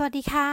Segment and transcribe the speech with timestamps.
[0.00, 0.48] สวัสดีค่ะ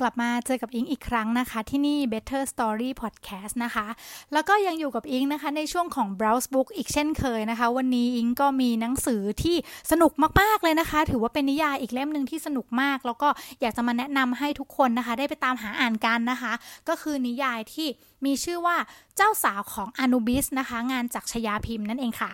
[0.00, 3.86] กลับมาเจอกับอิงอีกครั้งนะคะ ที่นี่ Better Story Podcast นะคะ
[4.32, 9.56] แล้วก็ยังอยู่กับอิงนะคะ ในช่วงของ Browse Book อีกเช่นเคยนะคะ วันนี้อิงก็มีหนังสือที่
[9.90, 13.28] สนุกมาก ๆ เลยนะคะ ถือว่าเป็นนิยายอีกเล่มหนึ่งที่สนุกมาก แล้วก็
[13.60, 16.52] อยากจะมาแนะนำให้ทุกคนนะคะ ได้ไปตามหาอ่านกันนะคะ
[16.88, 17.88] ก็คือนิยายที่
[18.24, 18.76] มีชื่อว่า
[19.16, 22.32] เจ้าสาวของอนุบิสนะคะ งานจากชยาพิมพ์นั่นเองค่ะ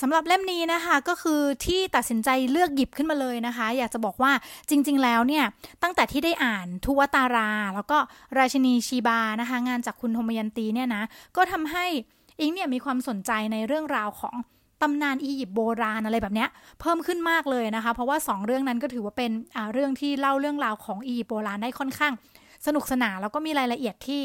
[0.00, 4.32] สำหรับเล่มนี้นะคะก็คือที่ตัดสินใจเลือกหยิบขึ้นมาเลยนะคะ อยากจะบอกว่า
[4.70, 5.44] จริง ๆ แล้วเนี่ย
[5.82, 7.98] ตั้งแต่ที่ได้อ่านทุวตารา แล้วก็
[8.38, 11.02] ราชินีชีบานะคะ งานจากคุณธมยันตีเนี่ยนะ
[11.36, 11.84] ก็ทำให้
[12.40, 14.34] อิงเนี่ยมีความสนใจในเรื่องราวของ
[14.82, 16.48] ตำนานอียิปต์โบราณอะไรแบบเนี้ย
[16.80, 19.30] เพิ่มขึ้นมากเลยนะคะ เพราะว่า 2 เรื่องนั้นก็ถือว่าเป็น
[19.72, 22.12] เรื่องที่เล่าเรื่องราวของอียิปต์โบราณได้ค่อนข้าง
[22.66, 24.22] สนุกสนานแล้วก็มีรายละเอียดที่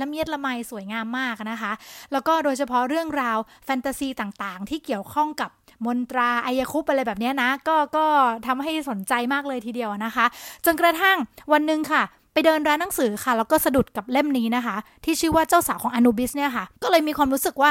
[0.00, 1.72] ละเมียดละไมสวยงามมากนะคะ
[2.12, 5.50] แล้วก็โดยเฉพาะเรื่องราวแฟนตาซีต่างๆ ที่เกี่ยวข้องกับ
[5.86, 8.06] มนตราอายคุปอะไรแบบนี้นะ ก็ก็
[8.46, 10.26] ทำให้สนใจมากเลยทีเดียวนะคะ
[10.64, 11.16] จนกระทั่ง
[11.52, 17.70] วันหนึ่งค่ะ ไปเดินร้านหนังสือค่ะ แล้วก็สะดุดกับเล่มนี้นะคะ ที่ชื่อว่าเจ้าสาวของอนูบิสเนี่ยค่ะ ก็เลยมีความรู้สึกว่า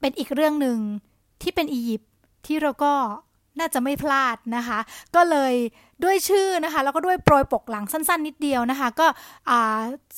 [0.00, 0.78] เป็นอีกเรื่องหนึ่ง
[1.42, 2.10] ที่เป็นอียิปต์
[2.46, 2.92] ที่เราก็
[3.58, 4.78] น่าจะไม่พลาดนะคะ
[5.14, 5.54] ก็เลย
[6.04, 9.06] ด้วยชื่อนะคะ แล้วก็ด้วยโปรยปกหลังสั้น ๆ นิดเดียวนะคะ ก็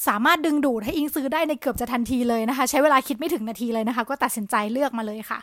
[0.09, 5.41] สามารถดึงดูดให้อิงซื้อได้ในเกือบจะทันทีเลยนะคะ ใช้เวลาคิดไม่ถึงนาทีเลยนะคะ ก็ตัดสินใจเลือกมาเลยค่ะ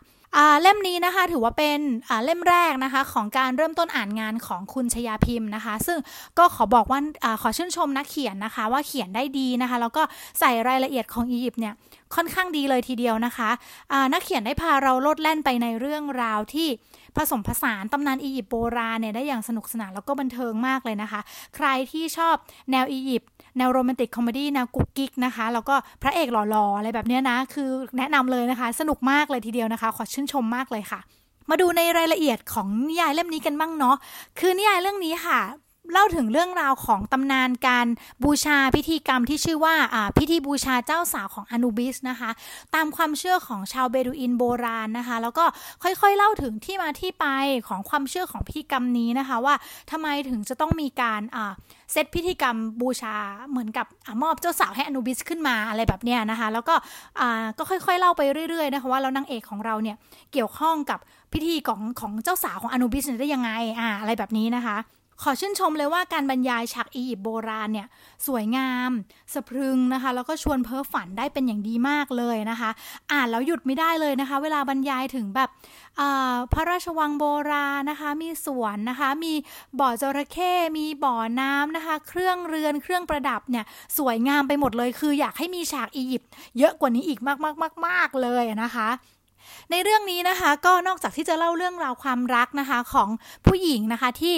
[0.62, 1.80] เล่มนี้นะคะถือว่าเป็น
[2.26, 5.98] เล่มแรกนะคะของการเริ่มต้นอ่านงานของคุณชยาพิมพ์นะคะ ซึ่ง
[6.38, 10.04] ก็ขอบอกว่าอขอชื่นชมนักเขียนนะคะ ว่าเขียนได้ดีนะคะ แล้วก็
[10.40, 11.74] ใส่รายละเอียดของอียิปต์เนี่ย
[12.16, 13.50] ค่อนข้างดีเลยทีเดียวนะคะ
[14.14, 16.68] นักเขียนได้พาเราโลดแล่นไปในเรื่องราวที่
[17.18, 21.20] ผสมผสานตำนานอียิปต์โบราณเนี่ยได้อย่างสนุกสนานแล้วก็บันเทิงมากเลยนะคะ
[21.56, 22.36] ใครที่ชอบ
[22.72, 31.00] แนวอียิปต์แนวโรแมนติกคอมเมดี้แนวกุ๊กกิ๊กนะคะ แล้วก็พระเอกหล่อๆอะไรแบบนี้นะ คือแนะนำเลยนะคะ สนุกมากเลยทีเดียวนะคะ ขอชื่นชมมากเลยค่ะ
[31.50, 33.96] มาดูในรายละเอียดของนิยายเล่มนี้กันบ้างเนาะ
[34.40, 35.40] คือนิยายเรื่องนี้ค่ะ
[35.94, 37.88] เล่าถึงเรื่องราวของตำนานการ
[38.24, 39.76] บูชาพิธีกรรมที่ชื่อว่า
[40.18, 42.30] พิธีบูชาเจ้าสาวของอนูบิสนะคะ
[42.76, 45.46] ตามความเชื่อของชาวเบดูอินโบราณนะคะ แล้วก็
[45.84, 47.26] ค่อยๆเล่าถึงที่มาที่ไป
[47.68, 49.56] ของความเชื่อของพิธีกรรมนี้นะคะว่า
[49.92, 51.22] ทำไมถึงจะต้องมีการ
[51.92, 53.16] เซตพิธีกรรมบูชา
[53.50, 56.76] เหมือนกับอมอบเจ้าสาวให้อนูบิสขึ้นมาอะไรแบบเนี้ยนะคะ แล้วก็
[57.58, 59.96] ก็ค่อยๆเล่าไปเรื่อยๆนะคะว่าแล้วนางเอกของเราเนี่ย
[60.34, 61.00] เกี่ยวข้องกับ
[61.34, 64.78] พิธีของของเจ้าสาวของอนูบิสได้ยังไงอ่าอะไรแบบนี้นะคะ
[65.22, 67.88] ขอชื่นชมเลยว่าการบรรยายฉากอียิปต์โบราณเนี่ย
[68.28, 68.92] สวยงาม
[69.34, 72.70] สะพรึงนะคะ แล้วก็ชวนเพ้อฝันได้เป็นอย่างดีมากเลยนะคะ
[73.12, 75.50] อ่านแล้วหยุดไม่ได้เลยนะคะ เวลาบรรยายถึงแบบ
[76.54, 79.34] พระราชวังโบราณนะคะ มีสวนนะคะ มี
[79.80, 83.66] บ่อจระเข้ มีบ่อน้ำนะคะ เครื่องเรือน เครื่องประดับเนี่ย
[83.98, 86.30] สวยงามไปหมดเลย คืออยากให้มีฉากอียิปต์
[86.60, 87.20] เยอะกว่านี้อีก
[87.86, 88.90] มากๆๆๆเลยนะคะ
[89.72, 93.10] ในเรื่องนี้นะคะก็นอกจากที่จะเล่าเรื่องราวความรักนะคะของ
[93.48, 94.36] ผู้หญิงนะคะที่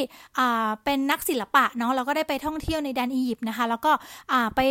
[0.83, 3.91] เป็นนักศิลปะเนาะเราก็ได้ไปท่องเที่ยวในแดนอียิปต์นะคะ แล้วก็
[4.57, 4.61] ไป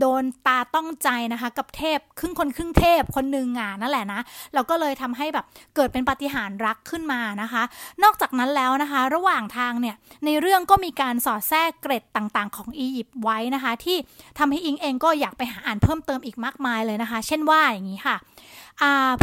[0.00, 4.20] โดนตาต้องใจนะคะ กับเทพครึ่งคนครึ่งเทพคนหนึ่งอะนั่นแหละนะ
[4.54, 7.62] เราก็เลยทำให้แบบเกิดเป็นปาฏิหาริย์รักขึ้นมานะคะ
[8.02, 13.96] นอกจากนั้นแล้วนะคะ ระหว่างทางเนี่ยในเรื่องก็มีการสอดแทรกเกร็ดต่างๆ ของอียิปต์ไว้นะคะ ที่
[14.38, 18.16] ทำให้อิงเองก็อยากไปหาอ่านเพิ่มเติมอีกมากมายเลยนะคะ เช่นว่าอย่างนี้ค่ะ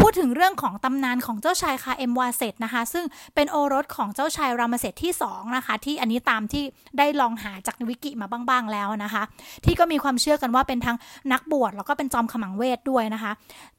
[0.00, 3.04] พูดถึงเรื่องของตำนานของเจ้าชายคาเอ็มวาเซตนะคะ ซึ่ง
[3.34, 6.64] เป็นโอรสของเจ้าชายรามเสสที่2นะคะ ที่อันนี้ตามที่
[6.98, 9.22] ได้ลองหาจากวิกิมาบ้างๆแล้วนะคะ
[9.64, 10.96] ที่ก็มีความเชื่อกันว่าเป็นทั้ง
[11.32, 13.32] นักบวชแล้วก็เป็นจอมขมังเวทด้วยนะคะ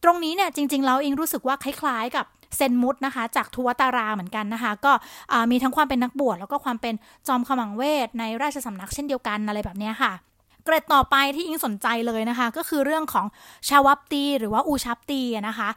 [0.04, 2.26] ตรงนี้เนี่ยจริงๆแล้วเองรู้สึกว่าคล้ายๆกับ
[2.56, 4.92] เซนมุตนะคะ จากทุวตาราเหมือนกันนะคะ ก็
[5.52, 6.94] มีทั้งความเป็นนักบวชแล้วก็ความเป็น
[7.28, 10.14] จอมขมังเวทในราชสำนักเช่นเดียวกันอะไรแบบนี้ค่ะ
[10.66, 13.26] เกรดต่อไปที่อิงสนใจเลยนะคะ ก็คือเรื่องของ
[13.70, 15.70] ชาวับตีหรือว่าอูชับตีนะคะ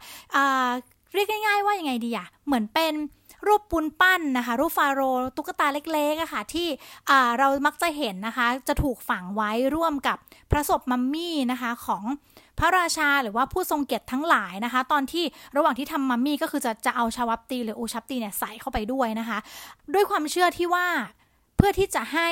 [1.13, 2.93] เรียกง่ายๆว่ายังไงดีอะเหมือนเป็น
[3.47, 5.01] รูปปูนปั้นนะคะ รูปฟาโร
[5.37, 6.67] ตุ๊กตาเล็กๆอะคะ่ะที่
[7.39, 10.17] เรามักจะเห็นนะคะ จะถูกฝังไว้ร่วมกับ
[10.51, 12.03] พระศพมัมมี่นะคะของ
[12.59, 15.25] พระราชาหรือว่าผู้ทรงเกียรติทั้งหลายนะคะ ตอนที่
[15.55, 19.37] ระหว่างที่ทำมัมมี่ก็คือจะจะเอาชาวับตีหรืออูชับตีเนี่ยใส่เข้าไปด้วยนะคะ
[19.93, 20.87] ด้วยความเชื่อที่ว่า
[21.57, 22.29] เพื่อที่จะให้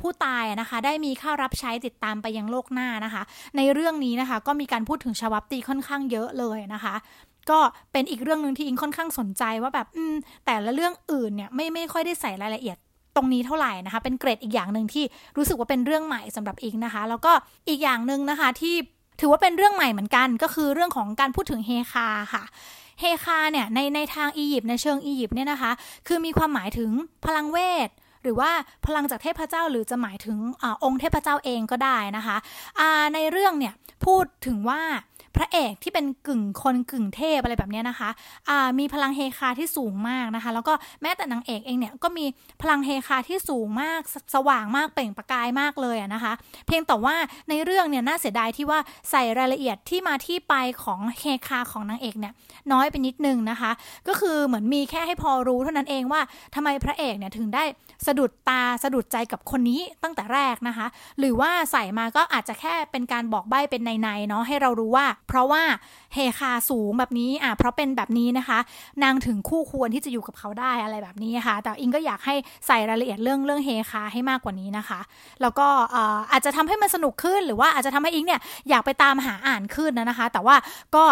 [0.00, 3.22] ผู้ตายนะคะได้มีค่ารับใช้ติดตามไปยังโลกหน้านะคะ
[3.56, 6.94] ในเรื่องนี้นะคะก็มีการพูดถึงชาวับตีค่อนข้างเยอะเลยนะคะ
[7.50, 7.58] ก็
[7.92, 10.14] เป็นอีกเรื่องหนึ่งที่อิงค่อนข้างสนใจว่าแบบอืม
[10.46, 12.76] แต่ละเรื่องอื่นเนี่ยไม่ไม่ค่อยได้ใส่รายละเอียด
[13.16, 15.04] ตรงนี้เท่าไหร่นะคะ เป็นเกรดอีกอย่างหนึ่งที่
[15.36, 17.32] รู้สึกว่าเป็นเรื่องใหม่สำหรับอิงนะคะ แล้วก็
[17.68, 18.74] อีกอย่างหนึ่งนะคะที่
[19.20, 22.44] ถือว่าเป็นเรื่องใหม่เหมือนกัน ก็คือเรื่องของการพูดถึงเฮคาค่ะ
[23.00, 25.72] เฮคาเนี่ยในในทางอียิปต์ในเชิงอียิปต์เนี่ยนะคะ
[26.08, 26.90] คือมีความหมายถึง
[27.24, 27.88] พลังเวท
[28.24, 28.50] หรือว่า
[28.86, 32.36] พลังจากเทพเจ้าหรือจะหมายถึงอองค์เทพเจ้าเองก็ได้นะคะ
[33.14, 33.74] ในเรื่องเนี่ย
[34.04, 34.80] พูดถึงว่า
[35.36, 42.24] พระเอกที่เป็นกึ่งคนกึ่งเทพอะไรแบบนี้นะคะะมีพลังเฮคาที่สูงมากนะคะ แล้วก็แม้แต่นางเอกเองเนี่ยก็มี
[42.62, 44.00] พลังเฮคาที่สูงมาก
[44.34, 46.32] สว่างมากเปล่งประกายมากเลยนะคะ
[46.66, 47.16] เพียงแต่ว่า
[47.48, 48.78] ในเรื่องเนี่ยน่าเสียดายที่ว่า
[49.10, 52.32] ใส่รายละเอียดที่มาที่ไปของเฮคาของนางเอกเนี่ย
[52.72, 53.70] น้อยไปนิดนึงนะคะ
[54.08, 56.20] ก็คือเหมือนมีแค่ให้พอรู้เท่านั้นเองว่า
[56.54, 57.64] ทำไมพระเอกเนี่ยถึงได้
[58.06, 60.86] สะดุดตาสะดุดใจกับคนนี้ตั้งแต่แรกนะคะ
[61.18, 65.64] หรือว่าใส่มาก็อาจจะแค่เป็นการบอกใบ้เป็นในๆเนาะให้เรารู้ว่าเพราะว่า
[66.14, 68.58] เฮคาสูงแบบนี้อะเพราะเป็นแบบนี้นะคะ
[69.02, 72.34] นางถึงคู่ควรที่จะอยู่กับเขาได้อะไรแบบนี้ค่ะ แต่อิงก็อยากให้
[72.66, 75.00] ใส่รายละเอียดเรื่องเรื่องเฮคาให้มากกว่านี้นะคะ
[75.42, 75.66] แล้วก็
[76.32, 80.56] อาจจะทำให้มันสนุกขึ้นหรือว่าอาจจะทำให้อิงเนี่ยอยากไปตามหาอ่านขึ้นนะคะ แต่ว่า
[80.94, 81.04] ก็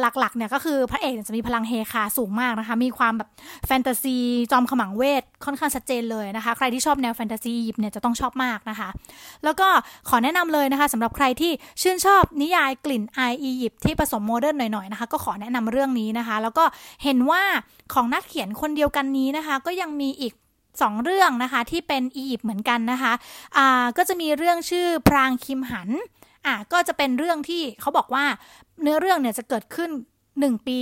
[0.00, 3.28] หลักๆเนี่ยก็คือพระเอกจะมีพลังเฮคาสูงมากนะคะ มีความแบบ
[3.66, 4.16] แฟนตาซี
[4.52, 8.88] จอมขมังเวทค่อนข้างชัดเจนเลยนะคะ ใครที่ชอบแนวแฟนตาซีอียิปต์เนี่ยจะต้องชอบมากนะคะ
[9.44, 9.68] แล้วก็
[10.08, 11.52] ขอแนะนำเลยนะคะสำหรับใครที่
[11.82, 16.64] ชื่นชอบนิยายกลิ่นอายอียิปต์ที่ผสม modern หน่อยๆนะคะ ก็ขอแนะนำเรื่องนี้นะคะ แล้วก็
[17.04, 17.42] เห็นว่า
[17.94, 20.32] ของนักเขียนคนเดียวกันนี้นะคะ ก็ยังมีอีก
[20.82, 23.12] สองเรื่องนะคะที่เป็นอียิปต์เหมือนกันนะคะ
[23.56, 25.88] อ่าก็จะมีเรื่องชื่อพรางคิมหันต์
[26.46, 28.24] อ่าก็จะเป็นเรื่องที่เขาบอกว่า
[28.82, 29.90] เนื้อเรื่องเนี่ยจะเกิดขึ้น
[30.28, 30.80] 1 ปี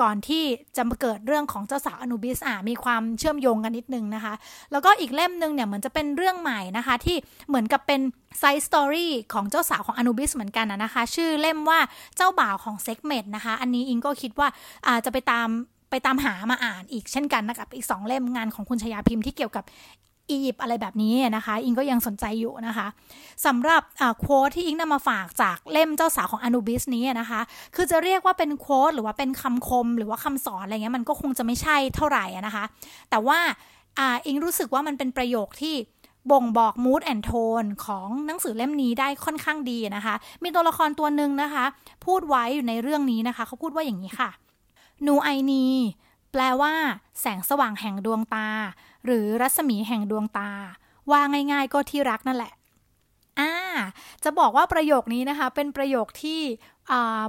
[0.00, 0.44] ก่อนที่
[0.76, 4.34] จะมาเกิดเรื่องของเจ้าสาวอนุบิสอ่ามีความเชื่อมโยงกันนิดนึงนะคะ
[4.72, 7.16] แล้วก็อีกเล่มหนึ่งเนี่ยเหมือนจะเป็นเรื่องใหม่นะคะ ที่
[7.48, 8.00] เหมือนกับเป็น
[8.38, 11.78] side story ของเจ้าสาวของอนุบิสเหมือนกันนะคะ ชื่อเล่มว่า
[12.16, 14.48] เจ้าบ่าวของเซคเมตนะคะ อันนี้อิงก็คิดว่า
[14.86, 15.48] อาจะไปตาม
[15.90, 19.64] ไปตามหามาอ่านอีกเช่นกันนะครับอีก2เล่มงานของคุณชญาน์พิมพ์ที่เกี่ยวกับ
[20.30, 22.86] อียิปต์อะไรแบบนี้นะคะ อิงก็ยังสนใจอยู่นะคะ
[23.46, 23.82] สำหรับ
[24.20, 27.40] โค้ดที่อิงนำมาฝากจากเล่มเจ้าสาวของอนูบิสนี้นะคะ
[27.74, 32.64] คือจะเรียกว่าเป็นโค้ดหรือว่าเป็นคำคม หรือว่าคำสอนอะไรเงี้ยมันก็คงจะไม่ใช่เท่าไหร่นะคะ
[33.10, 33.38] แต่ว่า
[33.98, 35.74] อิงรู้สึกว่ามันเป็นประโยคที่
[36.30, 41.64] บ่งบอก mood and tone ของหนังสือเล่มนี้ได้ค่อนข้างดีนะคะ มีตัวละครตัวหนึ่งนะคะ
[42.04, 44.30] พูดไว้อยู่ในเรื่องนี้นะคะ เขาพูดว่าอย่างนี้ค่ะ
[45.06, 45.66] นูไอนี
[46.32, 46.72] แปลว่า
[47.20, 48.48] แสงสว่างแห่งดวงตา
[49.06, 50.50] หรือรัศมีแห่งดวงตา
[51.10, 51.20] ว่า
[51.52, 52.52] ง่ายๆก็ที่รักนั่นแหละ
[53.38, 53.52] อ่า
[54.24, 56.40] จะบอกว่าประโยคนี้นะคะ เป็นประโยคที่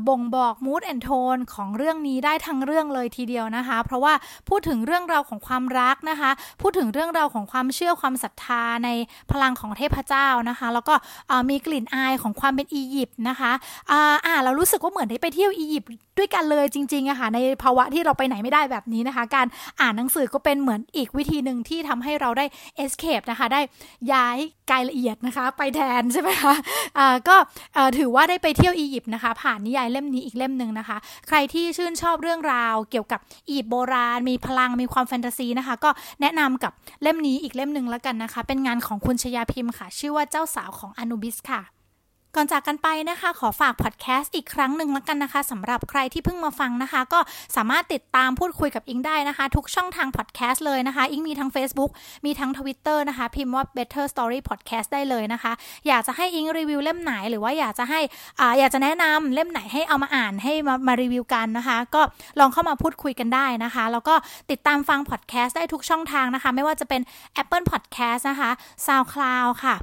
[0.07, 4.13] บ่งบอก mood and tone ของเรื่องนี้ได้ทั้งเรื่องเลยทีเดียวนะคะ เพราะว่า
[4.49, 6.31] พูดถึงเรื่องราวของความรักนะคะ
[6.61, 8.89] พูดถึงเรื่องราวของความเชื่อความศรัทธาใน
[9.31, 10.95] พลังของเทพเจ้านะคะ แล้วก็
[11.49, 13.51] มีกลิ่นอายของความเป็นอียิปต์นะคะ
[13.91, 19.47] อ่าเรารู้สึกว่าเหมือนได้ไปเที่ยวอียิปต์ด้วยกันเลยจริงๆอะคะ่ะในภาวะที่เราไปไหนไม่ได้แบบนี้นะคะ การ
[19.81, 22.45] อ่านหนังสือก็เป็นเหมือนอีกวิธีหนึ่งที่ทำให้เราได้
[22.83, 23.61] escape นะคะ ได้
[24.13, 24.37] ย้าย
[24.71, 26.55] กายละเอียดนะคะ ไปแทนใช่ไหมคะ
[26.97, 27.35] อ่าก็
[27.97, 30.97] ถือว่าได้ไปเที่ยวอียิปต์นะคะผ่านนิยายเล่มนี้อีกเล่มหนึ่งนะคะ
[31.27, 35.89] ใครที่ชื่นชอบเรื่องราว เกี่ยวกับอียิปต์โบราณ มีพลังมีความแฟนตาซีนะคะ ก็
[36.21, 36.71] แนะนำกับ
[37.01, 41.76] เล่มนี้อีกเล่มหนึ่งแล้วกันนะคะ เป็นงานของคุณชยาพิมพ์ค่ะ ชื่อว่าเจ้าสาวของอนุบิสค่ะ
[42.35, 47.19] ก่อนจากกันไปนะคะ ขอฝากพอดแคสต์อีกครั้งหนึ่งแล้วกันนะคะสำหรับใครที่เพิ่งมาฟังนะคะ ก็
[47.55, 51.91] สามารถติดตามพูดคุยกับอิงได้นะคะ ทุกช่องทางพอดแคสต์เลยนะคะ อิงมีทั้ง Facebook
[52.25, 55.51] มีทั้ง Twitter นะคะ พิมพ์ว่า Better Story Podcast ได้เลยนะคะ
[55.87, 57.99] อยากจะให้อิงรีวิวเล่มไหนหรือว่าอยากจะให้
[58.39, 62.01] อ่าอยากจะแนะนำเล่มไหนให้เอามาอ่านให้มามารีวิวกันนะคะ ก็
[62.39, 64.15] ลองเข้ามาพูดคุยกันได้นะคะ แล้วก็
[64.51, 67.01] ติดตามฟังพอดแคสต์ได้ทุกช่องทางนะคะ ไม่ว่าจะเป็น
[67.41, 68.51] Apple Podcast นะคะ
[68.85, 69.75] SoundCloud ค่ะ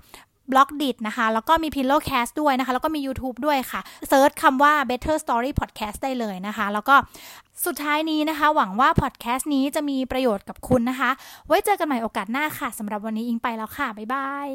[0.52, 6.96] บล็อกดินะคะ แล้วก็มี Pillowcast ด้วยนะคะ แล้วก็มี YouTube ด้วยค่ะเซิร์ชคำว่า Better Story Podcast ได้เลยนะคะ แล้วก็
[7.66, 11.10] สุดท้ายนี้นะคะ หวังว่าพอดแคสต์นี้จะมีประโยชน์กับคุณนะคะ
[11.46, 14.48] ไว้เจอกันใหม่โอกาสหน้าค่ะสำหรับวันนี้อิงไปแล้วค่ะ บ๊ายบาย